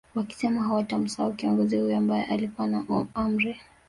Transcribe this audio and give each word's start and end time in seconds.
Wakisema 0.15 0.63
hawatamsahau 0.63 1.33
kiongozi 1.33 1.77
huyo 1.77 1.97
ambae 1.97 2.23
alikuwa 2.23 2.67
na 2.67 2.85
Amri 3.13 3.59